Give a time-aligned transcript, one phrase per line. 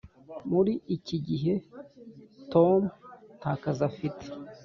[0.51, 1.53] muri iki gihe
[2.53, 2.79] tom
[3.39, 4.25] nta kazi afite.